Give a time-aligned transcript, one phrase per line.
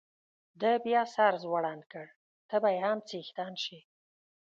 [0.61, 2.07] ده بیا سر ځوړند کړ،
[2.49, 3.79] ته به یې هم څښتن شې.